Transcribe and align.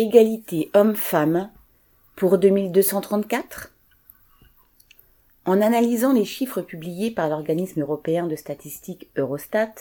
Égalité 0.00 0.70
homme-femme 0.74 1.50
pour 2.14 2.38
2234 2.38 3.74
En 5.44 5.60
analysant 5.60 6.12
les 6.12 6.24
chiffres 6.24 6.62
publiés 6.62 7.10
par 7.10 7.28
l'organisme 7.28 7.80
européen 7.80 8.28
de 8.28 8.36
statistique 8.36 9.10
Eurostat, 9.16 9.72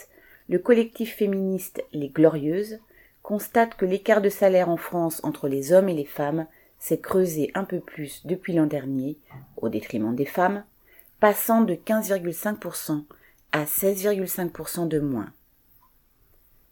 le 0.49 0.57
collectif 0.57 1.17
féministe 1.17 1.83
Les 1.93 2.09
Glorieuses 2.09 2.79
constate 3.21 3.75
que 3.75 3.85
l'écart 3.85 4.23
de 4.23 4.29
salaire 4.29 4.69
en 4.69 4.77
France 4.77 5.21
entre 5.23 5.47
les 5.47 5.71
hommes 5.71 5.87
et 5.87 5.93
les 5.93 6.03
femmes 6.03 6.47
s'est 6.79 6.99
creusé 6.99 7.51
un 7.53 7.63
peu 7.63 7.79
plus 7.79 8.25
depuis 8.25 8.53
l'an 8.53 8.65
dernier, 8.65 9.19
au 9.57 9.69
détriment 9.69 10.15
des 10.15 10.25
femmes, 10.25 10.63
passant 11.19 11.61
de 11.61 11.75
15,5% 11.75 13.03
à 13.51 13.65
16,5% 13.65 14.87
de 14.87 14.99
moins. 14.99 15.31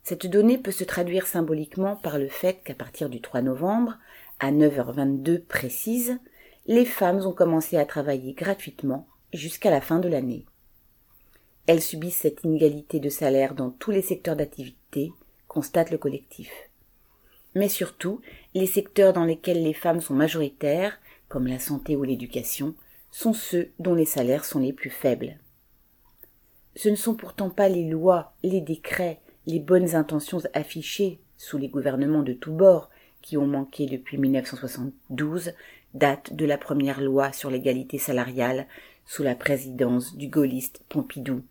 Cette 0.06 0.28
donnée 0.28 0.60
peut 0.60 0.72
se 0.72 0.84
traduire 0.84 1.26
symboliquement 1.26 1.96
par 1.96 2.20
le 2.20 2.28
fait 2.28 2.62
qu'à 2.64 2.76
partir 2.76 3.10
du 3.10 3.22
3 3.22 3.42
novembre, 3.42 3.98
à 4.40 4.52
9h22 4.52 5.44
précise, 5.44 6.20
les 6.68 6.86
femmes 6.86 7.26
ont 7.26 7.34
commencé 7.34 7.76
à 7.76 7.86
travailler 7.86 8.34
gratuitement 8.34 9.08
jusqu'à 9.34 9.72
la 9.72 9.82
fin 9.82 9.98
de 9.98 10.08
l'année. 10.08 10.46
Elles 11.66 11.82
subissent 11.82 12.18
cette 12.18 12.44
inégalité 12.44 13.00
de 13.00 13.10
salaire 13.10 13.56
dans 13.56 13.72
tous 13.72 13.90
les 13.90 14.04
secteurs 14.04 14.36
d'activité, 14.36 15.12
constate 15.48 15.90
le 15.90 15.98
collectif. 15.98 16.52
Mais 17.56 17.68
surtout, 17.68 18.22
les 18.54 18.68
secteurs 18.68 19.12
dans 19.12 19.26
lesquels 19.26 19.64
les 19.64 19.74
femmes 19.74 20.02
sont 20.02 20.14
majoritaires, 20.14 21.00
comme 21.30 21.48
la 21.48 21.58
santé 21.58 21.96
ou 21.96 22.04
l'éducation, 22.04 22.76
sont 23.10 23.34
ceux 23.34 23.72
dont 23.80 23.96
les 23.96 24.06
salaires 24.06 24.46
sont 24.46 24.60
les 24.60 24.74
plus 24.74 24.92
faibles. 24.92 25.40
Ce 26.76 26.90
ne 26.90 26.96
sont 26.96 27.16
pourtant 27.16 27.50
pas 27.50 27.70
les 27.70 27.90
lois, 27.90 28.34
les 28.44 28.62
décrets, 28.62 29.22
les 29.48 29.60
bonnes 29.60 29.96
intentions 29.96 30.42
affichées 30.54 31.20
sous 31.38 31.58
les 31.58 31.70
gouvernements 31.70 32.24
de 32.24 32.34
tous 32.34 32.54
bords 32.54 32.90
qui 33.22 33.38
ont 33.38 33.48
manqué 33.48 33.86
depuis 33.86 34.18
1972, 34.18 35.54
date 35.94 36.34
de 36.34 36.46
la 36.46 36.58
première 36.58 37.02
loi 37.02 37.32
sur 37.32 37.50
l'égalité 37.50 37.98
salariale 37.98 38.68
sous 39.06 39.24
la 39.24 39.36
présidence 39.36 40.16
du 40.16 40.28
gaulliste 40.28 40.82
Pompidou. 40.90 41.42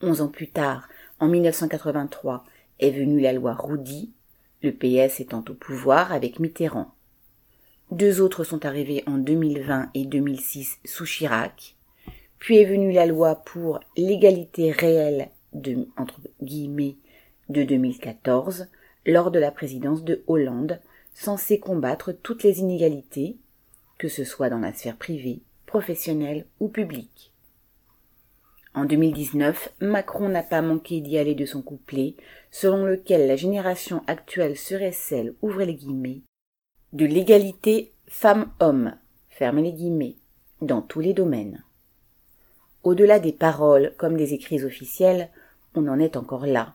Onze 0.00 0.20
ans 0.20 0.28
plus 0.28 0.48
tard, 0.48 0.88
en 1.20 1.28
1983, 1.28 2.44
est 2.80 2.90
venue 2.90 3.20
la 3.20 3.32
loi 3.32 3.54
Roudy, 3.54 4.12
le 4.62 4.72
PS 4.72 5.20
étant 5.20 5.44
au 5.48 5.54
pouvoir 5.54 6.12
avec 6.12 6.38
Mitterrand. 6.40 6.94
Deux 7.90 8.20
autres 8.20 8.44
sont 8.44 8.66
arrivés 8.66 9.04
en 9.06 9.18
2020 9.18 9.90
et 9.94 10.04
2006 10.04 10.78
sous 10.84 11.04
Chirac. 11.04 11.76
Puis 12.38 12.58
est 12.58 12.64
venue 12.64 12.92
la 12.92 13.06
loi 13.06 13.36
pour 13.36 13.80
l'égalité 13.96 14.70
réelle 14.70 15.30
de, 15.54 15.88
entre 15.96 16.20
guillemets, 16.42 16.96
de 17.48 17.62
2014 17.62 18.68
lors 19.06 19.30
de 19.30 19.38
la 19.38 19.50
présidence 19.50 20.04
de 20.04 20.22
Hollande, 20.26 20.80
censée 21.14 21.58
combattre 21.58 22.12
toutes 22.12 22.42
les 22.42 22.60
inégalités, 22.60 23.36
que 23.98 24.08
ce 24.08 24.24
soit 24.24 24.50
dans 24.50 24.58
la 24.58 24.72
sphère 24.72 24.96
privée, 24.96 25.40
professionnelle 25.66 26.46
ou 26.60 26.68
publique. 26.68 27.32
En 28.74 28.86
2019, 28.86 29.74
Macron 29.80 30.28
n'a 30.28 30.42
pas 30.42 30.60
manqué 30.60 31.00
d'y 31.00 31.16
aller 31.16 31.36
de 31.36 31.46
son 31.46 31.62
couplet, 31.62 32.16
selon 32.50 32.84
lequel 32.84 33.28
la 33.28 33.36
génération 33.36 34.02
actuelle 34.08 34.56
serait 34.56 34.92
celle, 34.92 35.34
ouvrez 35.42 35.66
les 35.66 35.76
guillemets, 35.76 36.22
de 36.92 37.06
l'égalité 37.06 37.92
femmes-hommes, 38.08 38.96
fermez 39.28 39.62
les 39.62 39.72
guillemets, 39.72 40.16
dans 40.60 40.82
tous 40.82 41.00
les 41.00 41.12
domaines. 41.12 41.62
Au-delà 42.82 43.20
des 43.20 43.32
paroles 43.32 43.94
comme 43.96 44.16
des 44.16 44.34
écrits 44.34 44.64
officiels, 44.64 45.30
on 45.74 45.88
en 45.88 45.98
est 45.98 46.16
encore 46.16 46.46
là. 46.46 46.74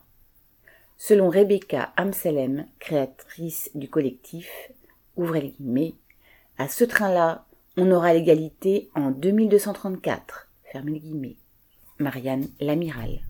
Selon 0.96 1.30
Rebecca 1.30 1.92
Amselem, 1.96 2.66
créatrice 2.78 3.70
du 3.74 3.88
collectif, 3.88 4.50
ouvrez 5.16 5.40
les 5.40 5.50
guillemets, 5.50 5.94
à 6.58 6.68
ce 6.68 6.84
train-là, 6.84 7.46
on 7.76 7.90
aura 7.90 8.12
l'égalité 8.12 8.90
en 8.94 9.10
2234, 9.10 10.48
fermez 10.70 10.92
les 10.92 11.00
guillemets. 11.00 11.36
Marianne 11.98 12.48
Lamiral. 12.60 13.20